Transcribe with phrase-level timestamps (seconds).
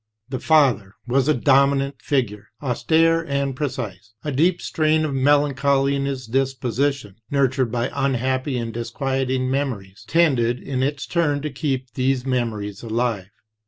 [0.29, 4.13] The father was a dominant figure, austere and precise.
[4.23, 10.03] A deep strain of melancholy in his disposition, nurtured by un happy and disquieting memories,
[10.07, 13.29] tended in its turn to keep these memories alive.